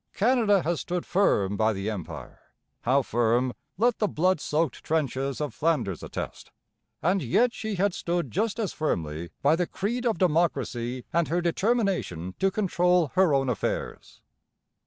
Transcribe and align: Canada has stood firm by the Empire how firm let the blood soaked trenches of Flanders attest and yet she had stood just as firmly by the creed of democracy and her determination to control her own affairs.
Canada 0.15 0.63
has 0.63 0.81
stood 0.81 1.05
firm 1.05 1.55
by 1.55 1.71
the 1.73 1.87
Empire 1.87 2.39
how 2.85 3.03
firm 3.03 3.53
let 3.77 3.99
the 3.99 4.07
blood 4.07 4.41
soaked 4.41 4.83
trenches 4.83 5.39
of 5.39 5.53
Flanders 5.53 6.01
attest 6.01 6.49
and 7.03 7.21
yet 7.21 7.53
she 7.53 7.75
had 7.75 7.93
stood 7.93 8.31
just 8.31 8.57
as 8.57 8.73
firmly 8.73 9.29
by 9.43 9.55
the 9.55 9.67
creed 9.67 10.03
of 10.07 10.17
democracy 10.17 11.05
and 11.13 11.27
her 11.27 11.39
determination 11.39 12.33
to 12.39 12.49
control 12.49 13.11
her 13.13 13.31
own 13.31 13.47
affairs. 13.47 14.23